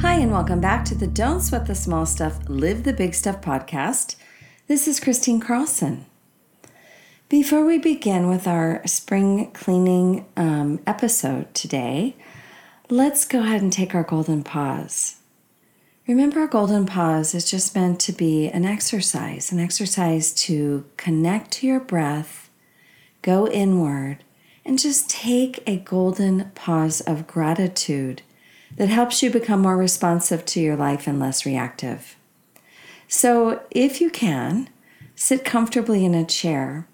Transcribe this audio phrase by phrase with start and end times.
[0.00, 3.40] Hi, and welcome back to the Don't Sweat the Small Stuff, Live the Big Stuff
[3.40, 4.14] podcast.
[4.68, 6.06] This is Kristine Carlson.
[7.28, 12.14] Before we begin with our spring cleaning um, episode today,
[12.88, 15.16] let's go ahead and take our golden pause.
[16.06, 21.50] Remember, our golden pause is just meant to be an exercise, an exercise to connect
[21.54, 22.50] to your breath,
[23.20, 24.22] go inward,
[24.64, 28.22] and just take a golden pause of gratitude
[28.76, 32.16] that helps you become more responsive to your life and less reactive.
[33.08, 34.68] So, if you can,
[35.16, 36.86] sit comfortably in a chair.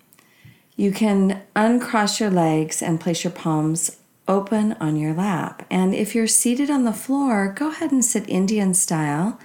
[0.77, 5.67] You can uncross your legs and place your palms open on your lap.
[5.71, 9.39] And if you're seated on the floor, go ahead and sit Indian style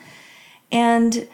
[0.72, 1.28] and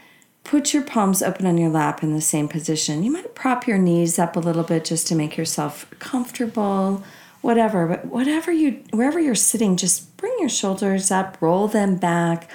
[0.43, 3.03] put your palms open on your lap in the same position.
[3.03, 7.03] You might prop your knees up a little bit just to make yourself comfortable
[7.41, 12.49] whatever, but whatever you, wherever you're sitting, just bring your shoulders up, roll them back,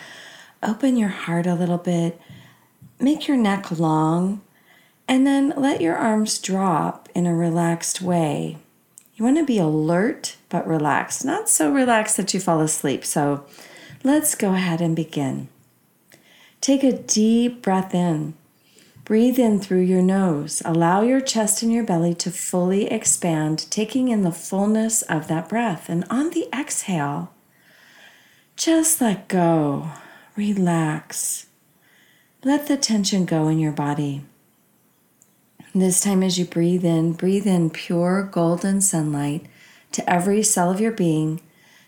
[0.61, 2.21] open your heart a little bit,
[2.99, 4.41] make your neck long,
[5.07, 8.59] and then let your arms drop in a relaxed way.
[9.15, 13.05] You want to be alert but relaxed, not so relaxed that you fall asleep.
[13.05, 13.45] So
[14.03, 15.47] let's go ahead and begin.
[16.61, 18.35] Take a deep breath in.
[19.05, 20.61] Breathe in through your nose.
[20.65, 25.49] Allow your chest and your belly to fully expand, taking in the fullness of that
[25.49, 25.89] breath.
[25.89, 27.33] And on the exhale,
[28.61, 29.89] just let go.
[30.37, 31.47] Relax.
[32.45, 34.23] Let the tension go in your body.
[35.75, 39.47] This time, as you breathe in, breathe in pure golden sunlight
[39.93, 41.41] to every cell of your being,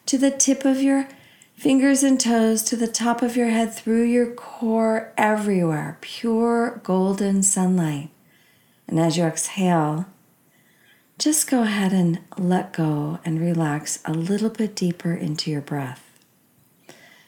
[0.06, 1.08] to the tip of your
[1.54, 5.96] Fingers and toes to the top of your head, through your core, everywhere.
[6.00, 8.08] Pure golden sunlight.
[8.88, 10.06] And as you exhale,
[11.20, 16.11] just go ahead and let go and relax a little bit deeper into your breath.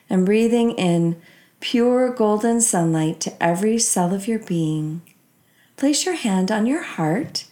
[0.09, 1.21] And breathing in
[1.61, 5.03] pure golden sunlight to every cell of your being,
[5.77, 7.47] place your hand on your heart,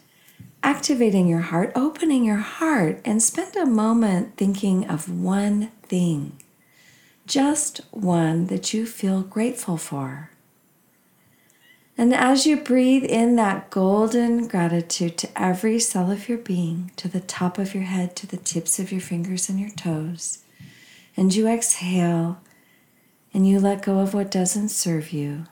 [0.63, 6.39] activating your heart, opening your heart, and spend a moment thinking of one thing
[7.27, 10.31] just one that you feel grateful for.
[11.97, 17.07] And as you breathe in that golden gratitude to every cell of your being, to
[17.07, 20.39] the top of your head, to the tips of your fingers and your toes,
[21.17, 22.39] and you exhale
[23.35, 25.45] and you let go of what doesn't serve you,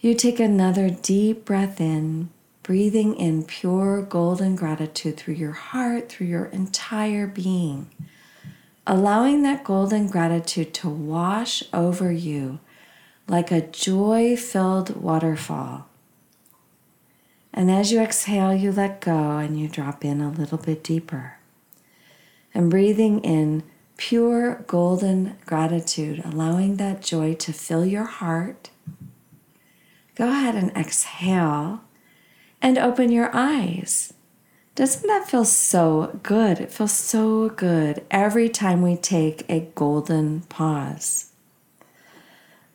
[0.00, 2.30] you take another deep breath in,
[2.62, 7.90] breathing in pure golden gratitude through your heart, through your entire being
[8.86, 12.58] allowing that golden gratitude to wash over you
[13.26, 15.86] like a joy filled waterfall.
[17.52, 21.36] And as you exhale, you let go and you drop in a little bit deeper.
[22.52, 23.62] And breathing in
[23.96, 28.70] pure golden gratitude, allowing that joy to fill your heart.
[30.14, 31.82] Go ahead and exhale
[32.60, 34.14] and open your eyes.
[34.74, 36.58] Doesn't that feel so good?
[36.60, 41.30] It feels so good every time we take a golden pause.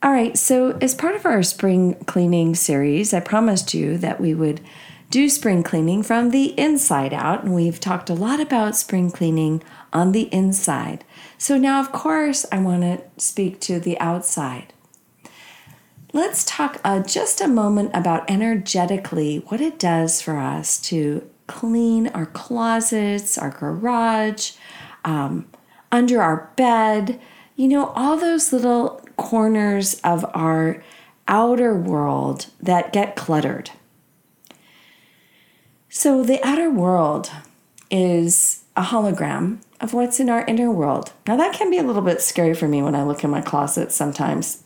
[0.02, 4.34] All right, so as part of our spring cleaning series, I promised you that we
[4.34, 4.62] would
[5.10, 9.64] do spring cleaning from the inside out, and we've talked a lot about spring cleaning
[9.92, 11.04] on the inside.
[11.38, 14.74] So now, of course, I want to speak to the outside.
[16.14, 22.08] Let's talk uh, just a moment about energetically what it does for us to clean
[22.10, 24.54] our closets, our garage,
[25.06, 25.48] um,
[25.92, 27.20] under our bed,
[27.56, 30.84] you know, all those little corners of our
[31.28, 33.72] outer world that get cluttered.
[35.92, 37.32] So, the outer world
[37.90, 41.14] is a hologram of what's in our inner world.
[41.26, 43.42] Now, that can be a little bit scary for me when I look in my
[43.42, 44.64] closet sometimes.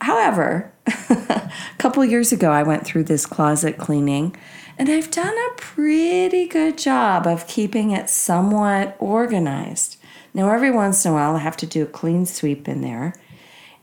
[0.00, 4.34] However, a couple years ago, I went through this closet cleaning
[4.76, 9.96] and I've done a pretty good job of keeping it somewhat organized.
[10.34, 13.14] Now, every once in a while, I have to do a clean sweep in there.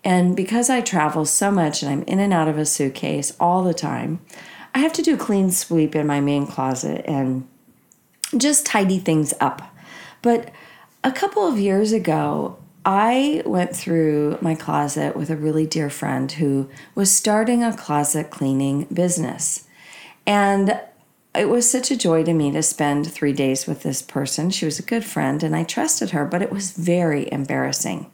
[0.03, 3.63] And because I travel so much and I'm in and out of a suitcase all
[3.63, 4.19] the time,
[4.73, 7.47] I have to do a clean sweep in my main closet and
[8.37, 9.61] just tidy things up.
[10.21, 10.51] But
[11.03, 16.31] a couple of years ago, I went through my closet with a really dear friend
[16.31, 19.67] who was starting a closet cleaning business.
[20.25, 20.79] And
[21.35, 24.49] it was such a joy to me to spend three days with this person.
[24.49, 28.11] She was a good friend and I trusted her, but it was very embarrassing.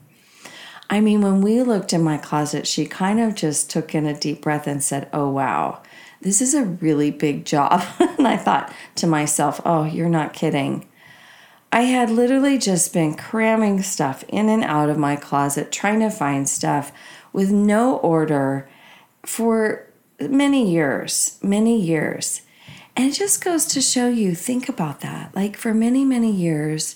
[0.89, 4.18] I mean, when we looked in my closet, she kind of just took in a
[4.18, 5.81] deep breath and said, Oh, wow,
[6.22, 7.84] this is a really big job.
[8.00, 10.88] and I thought to myself, Oh, you're not kidding.
[11.72, 16.10] I had literally just been cramming stuff in and out of my closet, trying to
[16.10, 16.92] find stuff
[17.34, 18.69] with no order
[19.24, 19.86] for
[20.19, 22.42] many years, many years.
[22.96, 25.36] And it just goes to show you think about that.
[25.36, 26.96] Like for many, many years,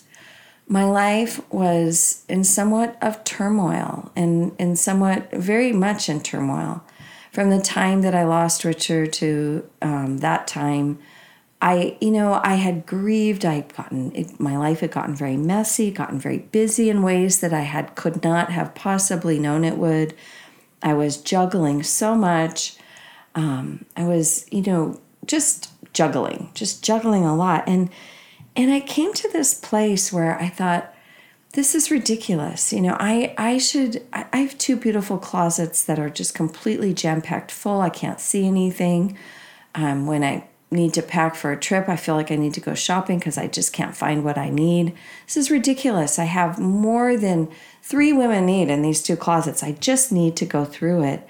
[0.67, 6.83] my life was in somewhat of turmoil and, and somewhat very much in turmoil.
[7.31, 10.99] From the time that I lost Richard to um, that time,
[11.61, 13.45] I, you know, I had grieved.
[13.45, 17.53] I'd gotten it, my life had gotten very messy, gotten very busy in ways that
[17.53, 20.13] I had could not have possibly known it would.
[20.83, 22.75] I was juggling so much.
[23.35, 27.89] Um, I was, you know, just juggling, just juggling a lot, and
[28.55, 30.90] and I came to this place where I thought,
[31.53, 32.71] this is ridiculous.
[32.71, 34.03] You know, I I should.
[34.13, 37.81] I, I have two beautiful closets that are just completely jam packed full.
[37.81, 39.17] I can't see anything.
[39.73, 41.89] Um, when I need to pack for a trip.
[41.89, 44.49] I feel like I need to go shopping because I just can't find what I
[44.49, 44.95] need.
[45.25, 46.17] This is ridiculous.
[46.17, 47.49] I have more than
[47.83, 49.63] three women need in these two closets.
[49.63, 51.27] I just need to go through it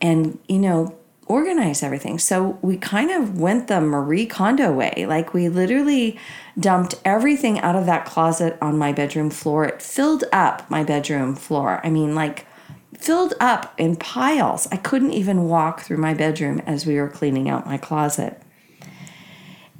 [0.00, 0.98] and, you know,
[1.32, 2.18] organize everything.
[2.18, 5.06] So we kind of went the Marie Kondo way.
[5.08, 6.18] Like we literally
[6.60, 9.64] dumped everything out of that closet on my bedroom floor.
[9.64, 11.80] It filled up my bedroom floor.
[11.82, 12.46] I mean, like,
[12.98, 14.68] filled up in piles.
[14.70, 18.40] I couldn't even walk through my bedroom as we were cleaning out my closet.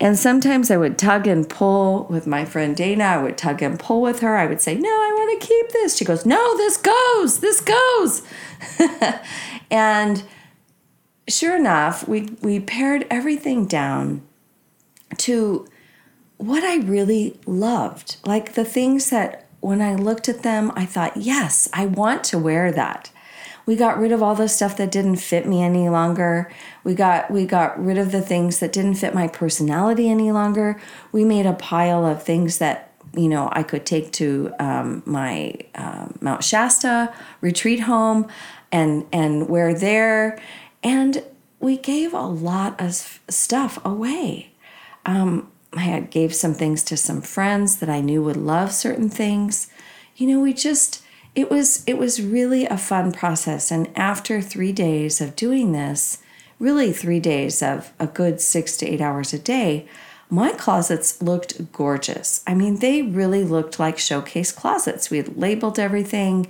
[0.00, 3.04] And sometimes I would tug and pull with my friend Dana.
[3.04, 4.36] I would tug and pull with her.
[4.36, 5.96] I would say, No, I want to keep this.
[5.96, 8.22] She goes, No, this goes, this goes.
[9.70, 10.24] and
[11.32, 14.22] sure enough, we, we pared everything down
[15.18, 15.66] to
[16.36, 18.16] what I really loved.
[18.24, 22.38] Like the things that when I looked at them, I thought, Yes, I want to
[22.38, 23.10] wear that.
[23.64, 26.50] We got rid of all the stuff that didn't fit me any longer.
[26.82, 30.80] We got we got rid of the things that didn't fit my personality any longer.
[31.12, 35.54] We made a pile of things that you know I could take to um, my
[35.74, 38.26] uh, Mount Shasta retreat home
[38.72, 40.40] and and wear there.
[40.82, 41.24] And
[41.60, 44.52] we gave a lot of stuff away.
[45.06, 49.08] Um, I had gave some things to some friends that I knew would love certain
[49.08, 49.70] things.
[50.16, 51.02] You know, we just
[51.34, 53.70] it was it was really a fun process.
[53.70, 56.18] And after 3 days of doing this
[56.58, 59.88] really 3 days of a good 6 to 8 hours a day
[60.32, 62.42] my closets looked gorgeous.
[62.46, 65.10] I mean they really looked like showcase closets.
[65.10, 66.46] We had labeled everything.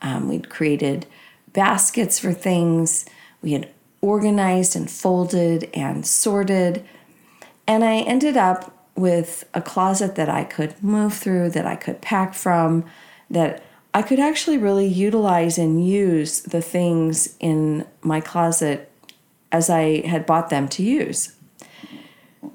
[0.00, 1.06] Um, we'd created
[1.52, 3.04] baskets for things
[3.44, 3.70] we had
[4.00, 6.84] organized and folded and sorted
[7.66, 12.00] and i ended up with a closet that i could move through that i could
[12.00, 12.84] pack from
[13.30, 13.62] that
[13.94, 18.90] I could actually really utilize and use the things in my closet
[19.52, 21.36] as I had bought them to use.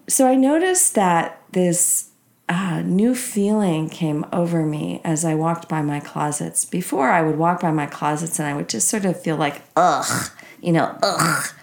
[0.08, 2.10] So I noticed that this
[2.50, 6.66] uh, new feeling came over me as I walked by my closets.
[6.66, 9.62] Before, I would walk by my closets and I would just sort of feel like,
[9.78, 10.30] ugh,
[10.62, 11.54] you know, ugh.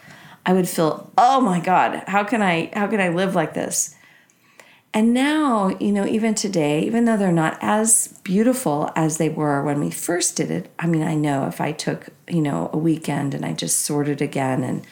[0.44, 3.96] I would feel, oh my God, how can I, how can I live like this?
[4.94, 9.62] And now, you know, even today, even though they're not as beautiful as they were
[9.62, 12.78] when we first did it, I mean, I know if I took, you know, a
[12.78, 14.86] weekend and I just sorted again and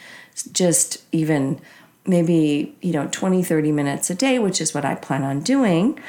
[0.51, 1.59] just even
[2.05, 5.99] maybe, you know, 20, 30 minutes a day, which is what I plan on doing.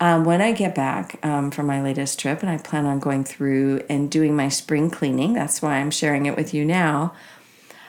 [0.00, 3.22] Um, when I get back um, from my latest trip, and I plan on going
[3.22, 7.14] through and doing my spring cleaning, that's why I'm sharing it with you now.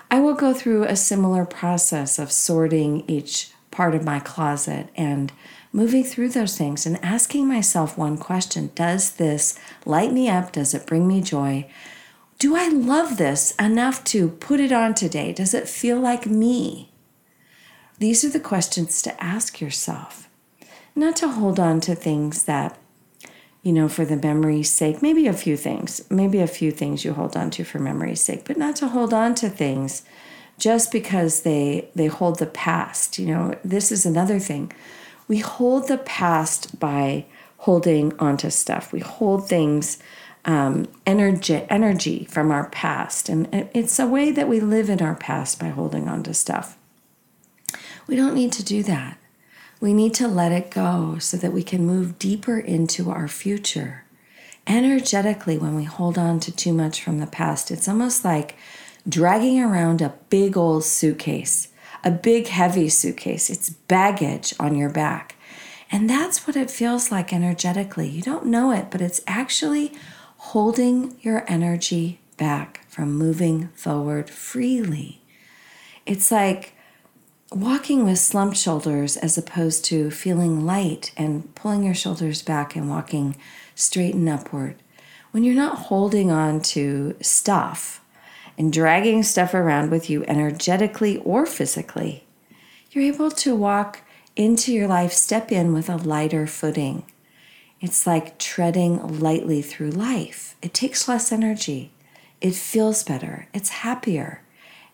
[0.10, 5.32] I will go through a similar process of sorting each part of my closet and
[5.74, 10.52] moving through those things and asking myself one question Does this light me up?
[10.52, 11.70] Does it bring me joy?
[12.38, 15.34] Do I love this enough to put it on today?
[15.34, 16.92] Does it feel like me?
[17.98, 20.30] These are the questions to ask yourself,
[20.96, 22.78] not to hold on to things that,
[23.66, 27.14] you know, for the memory's sake, maybe a few things, maybe a few things you
[27.14, 30.04] hold on to for memory's sake, but not to hold on to things
[30.60, 33.18] just because they they hold the past.
[33.18, 34.72] You know, this is another thing
[35.28, 37.26] we hold the past by
[37.58, 38.94] holding onto stuff.
[38.94, 39.98] We hold things,
[40.46, 43.30] um, energy, energy from our past.
[43.30, 46.78] And it's a way that we live in our past by holding onto stuff.
[48.08, 49.18] We don't need to do that.
[49.80, 54.06] We need to let it go so that we can move deeper into our future
[54.68, 58.56] energetically, when we hold on to too much from the past, it's almost like
[59.08, 61.70] dragging around a big old suitcase,
[62.04, 63.50] a big heavy suitcase.
[63.50, 65.36] It's baggage on your back.
[65.92, 68.10] And that's what it feels like energetically.
[68.10, 69.94] You don't know it, but it's actually
[70.38, 75.22] holding your energy back from moving forward freely.
[76.06, 76.75] It's like
[77.56, 82.90] walking with slumped shoulders as opposed to feeling light and pulling your shoulders back and
[82.90, 83.34] walking
[83.74, 84.76] straight and upward.
[85.32, 88.04] When you're not holding on to stuff
[88.58, 92.26] and dragging stuff around with you energetically or physically,
[92.92, 94.02] you're able to walk
[94.36, 97.06] into your life, step in with a lighter footing.
[97.80, 100.58] It's like treading lightly through life.
[100.62, 101.94] It takes less energy.
[102.42, 103.48] It feels better.
[103.54, 104.42] It's happier.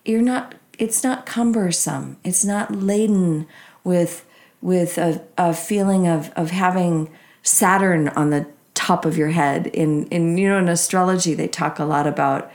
[0.05, 2.17] You're not it's not cumbersome.
[2.23, 3.47] It's not laden
[3.83, 4.25] with
[4.61, 7.09] with a, a feeling of, of having
[7.41, 9.67] Saturn on the top of your head.
[9.67, 12.51] In in you know in astrology they talk a lot about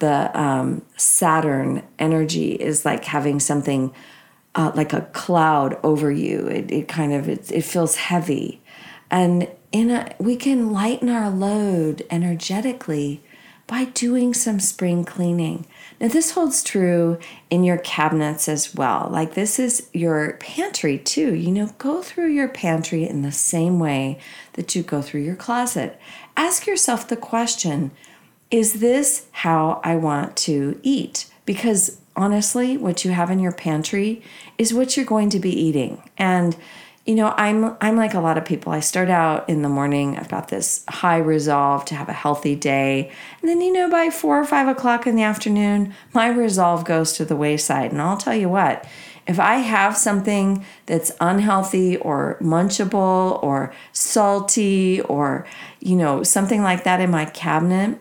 [0.00, 3.94] the um, Saturn energy is like having something
[4.54, 6.46] uh, like a cloud over you.
[6.46, 8.60] It, it kind of it, it feels heavy,
[9.10, 13.22] and in a we can lighten our load energetically
[13.70, 15.64] by doing some spring cleaning.
[16.00, 19.08] Now, this holds true in your cabinets as well.
[19.08, 21.36] Like, this is your pantry too.
[21.36, 24.18] You know, go through your pantry in the same way
[24.54, 26.00] that you go through your closet.
[26.36, 27.92] Ask yourself the question
[28.50, 31.30] Is this how I want to eat?
[31.46, 34.20] Because honestly, what you have in your pantry
[34.58, 36.02] is what you're going to be eating.
[36.18, 36.56] And
[37.04, 38.72] you know i'm i'm like a lot of people.
[38.72, 42.54] I start out in the morning i've got this high resolve to have a healthy
[42.54, 43.10] day.
[43.40, 47.12] And then you know by four or five o'clock in the afternoon my resolve goes
[47.14, 47.92] to the wayside.
[47.92, 48.86] And i'll tell you what
[49.26, 55.46] if i have something that's unhealthy or munchable or salty or
[55.80, 57.98] you know something like that in my cabinet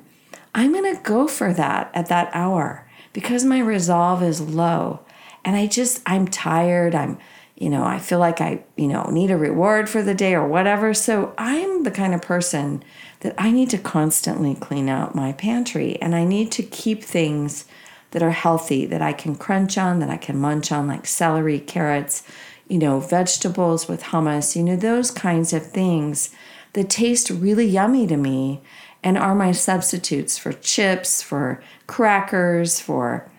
[0.53, 4.99] i'm to go for that at that hour because my resolve is low.
[5.45, 7.17] And i just i'm tired i'm
[7.59, 10.47] you know, I feel like I, you know, need a reward for the day or
[10.47, 10.93] whatever.
[10.93, 12.81] So I'm the kind of person
[13.19, 17.65] that I need to constantly clean out my pantry and I need to keep things
[18.11, 21.59] that are healthy that I can crunch on, that I can munch on, like celery,
[21.59, 22.23] carrots,
[22.69, 26.33] you know, vegetables with hummus, you know, those kinds of things
[26.73, 28.61] that taste really yummy to me
[29.03, 33.29] and are my substitutes for chips, for crackers, for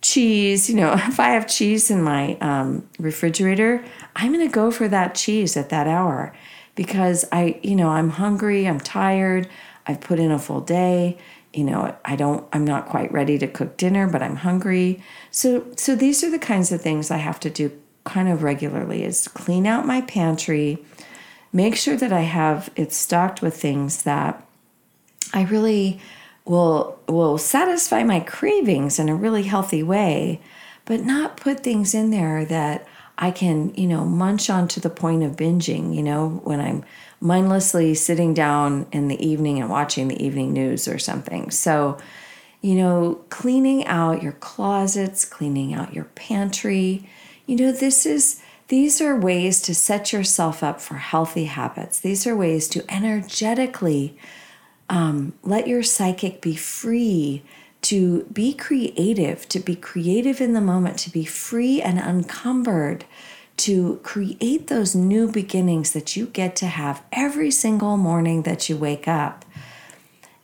[0.00, 3.84] cheese, you know, if I have cheese in my um, refrigerator,
[4.16, 6.34] I'm going to go for that cheese at that hour
[6.74, 9.48] because I, you know, I'm hungry, I'm tired,
[9.86, 11.18] I've put in a full day,
[11.52, 15.02] you know, I don't, I'm not quite ready to cook dinner, but I'm hungry.
[15.30, 17.72] So, so these are the kinds of things I have to do
[18.04, 20.78] kind of regularly is clean out my pantry,
[21.52, 24.46] make sure that I have it stocked with things that
[25.32, 26.00] I really
[26.48, 30.40] will will satisfy my cravings in a really healthy way,
[30.84, 32.86] but not put things in there that
[33.18, 36.84] I can, you know, munch on to the point of binging, you know, when I'm
[37.20, 41.50] mindlessly sitting down in the evening and watching the evening news or something.
[41.50, 41.98] So,
[42.60, 47.08] you know, cleaning out your closets, cleaning out your pantry,
[47.46, 51.98] you know, this is these are ways to set yourself up for healthy habits.
[51.98, 54.16] These are ways to energetically
[54.88, 57.42] um, let your psychic be free
[57.82, 63.04] to be creative, to be creative in the moment, to be free and uncumbered,
[63.56, 68.76] to create those new beginnings that you get to have every single morning that you
[68.76, 69.44] wake up.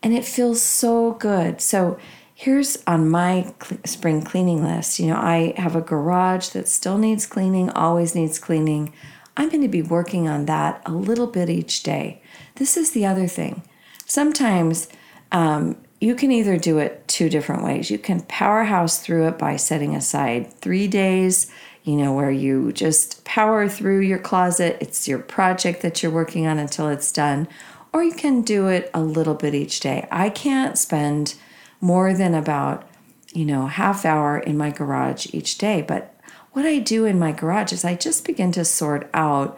[0.01, 1.61] And it feels so good.
[1.61, 1.97] So,
[2.37, 3.53] here's on my
[3.85, 8.39] spring cleaning list you know, I have a garage that still needs cleaning, always needs
[8.39, 8.93] cleaning.
[9.37, 12.21] I'm going to be working on that a little bit each day.
[12.55, 13.63] This is the other thing
[14.05, 14.87] sometimes
[15.31, 17.89] um, you can either do it two different ways.
[17.89, 21.51] You can powerhouse through it by setting aside three days,
[21.83, 24.77] you know, where you just power through your closet.
[24.79, 27.47] It's your project that you're working on until it's done.
[27.93, 30.07] Or you can do it a little bit each day.
[30.11, 31.35] I can't spend
[31.79, 32.87] more than about,
[33.33, 35.81] you know, half hour in my garage each day.
[35.81, 36.13] But
[36.51, 39.57] what I do in my garage is I just begin to sort out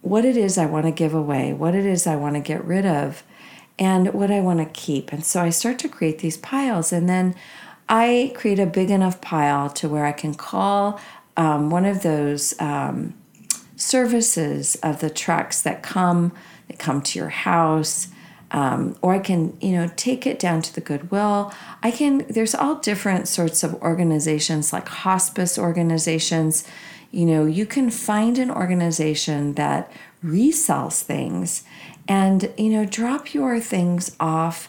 [0.00, 2.64] what it is I want to give away, what it is I want to get
[2.64, 3.22] rid of
[3.78, 5.12] and what I want to keep.
[5.12, 7.34] And so I start to create these piles, and then
[7.88, 11.00] I create a big enough pile to where I can call
[11.36, 13.14] um, one of those um,
[13.76, 16.32] services of the trucks that come
[16.68, 18.08] that come to your house.
[18.50, 21.52] Um, or I can, you know, take it down to the Goodwill.
[21.82, 22.24] I can.
[22.30, 26.64] There's all different sorts of organizations, like hospice organizations.
[27.10, 29.90] You know, you can find an organization that
[30.24, 31.64] resells things
[32.06, 34.68] And, you know, drop your things off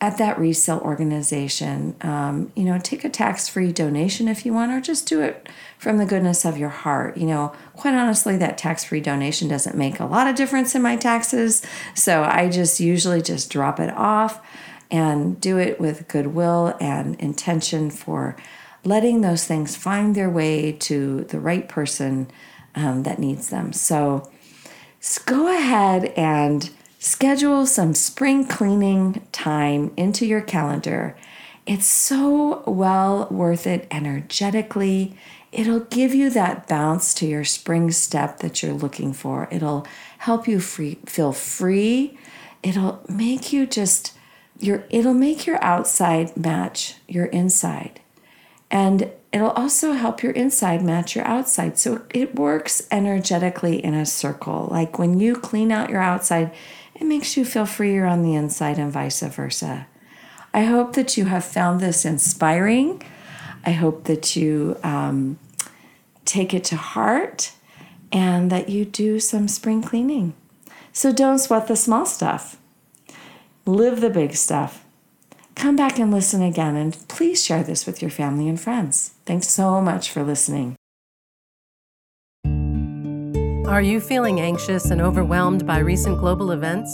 [0.00, 1.96] at that resale organization.
[2.02, 5.48] Um, you know, take a tax free donation if you want, or just do it
[5.78, 7.16] from the goodness of your heart.
[7.16, 10.82] You know, quite honestly, that tax free donation doesn't make a lot of difference in
[10.82, 11.62] my taxes.
[11.94, 14.40] So I just usually just drop it off
[14.90, 18.36] and do it with goodwill and intention for
[18.84, 22.30] letting those things find their way to the right person
[22.74, 23.72] um, that needs them.
[23.72, 24.30] So
[25.24, 31.16] go ahead and schedule some spring cleaning time into your calendar.
[31.66, 35.16] It's so well worth it energetically.
[35.52, 39.48] It'll give you that bounce to your spring step that you're looking for.
[39.50, 39.86] It'll
[40.18, 42.18] help you free, feel free.
[42.62, 44.14] It'll make you just
[44.58, 48.00] your it'll make your outside match your inside.
[48.70, 51.78] And it'll also help your inside match your outside.
[51.78, 54.68] So it works energetically in a circle.
[54.70, 56.52] Like when you clean out your outside,
[56.94, 59.86] it makes you feel freer on the inside and vice versa.
[60.52, 63.02] I hope that you have found this inspiring.
[63.64, 65.38] I hope that you um,
[66.24, 67.52] take it to heart
[68.10, 70.34] and that you do some spring cleaning.
[70.92, 72.56] So don't sweat the small stuff,
[73.66, 74.84] live the big stuff.
[75.58, 79.14] Come back and listen again, and please share this with your family and friends.
[79.26, 80.76] Thanks so much for listening.
[83.66, 86.92] Are you feeling anxious and overwhelmed by recent global events?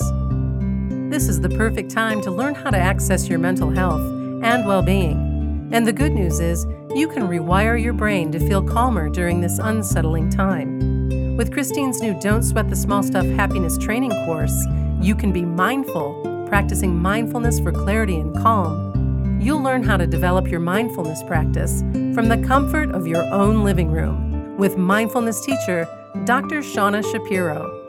[1.11, 4.01] This is the perfect time to learn how to access your mental health
[4.43, 5.69] and well being.
[5.71, 9.59] And the good news is, you can rewire your brain to feel calmer during this
[9.59, 11.37] unsettling time.
[11.37, 14.57] With Kristine's new Don't Sweat the Small Stuff Happiness Training course,
[15.03, 19.41] you can be mindful, practicing mindfulness for clarity and calm.
[19.41, 21.81] You'll learn how to develop your mindfulness practice
[22.15, 25.87] from the comfort of your own living room with mindfulness teacher
[26.25, 26.61] Dr.
[26.61, 27.81] Shauna Shapiro.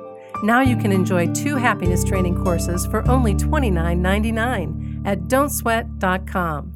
[0.44, 6.75] Now you can enjoy two happiness training courses for only $29.99 at don'tsweat.com.